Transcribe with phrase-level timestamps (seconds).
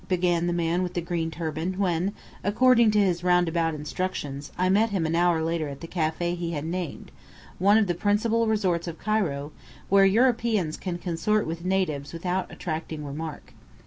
[0.07, 2.11] began the man with the green turban when,
[2.43, 6.53] according to his roundabout instructions, I met him an hour later at the café he
[6.53, 7.11] had named,
[7.59, 9.51] one of the principal resorts of Cairo,
[9.89, 13.53] where Europeans can consort with natives without attracting remark.